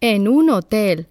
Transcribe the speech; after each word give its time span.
En 0.00 0.28
un 0.28 0.48
hotel. 0.50 1.08